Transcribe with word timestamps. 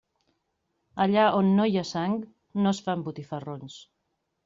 Allà 1.05 1.27
on 1.41 1.53
no 1.61 1.69
hi 1.73 1.79
ha 1.81 1.85
sang 1.91 2.19
no 2.65 2.75
es 2.75 2.83
fan 2.89 3.07
botifarrons. 3.11 3.81